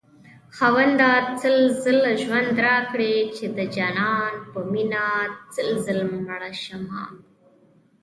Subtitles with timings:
[0.55, 5.03] خاونده سل ځله ژوند راكړې چې دجانان په مينه
[5.55, 7.03] سل ځله مړشمه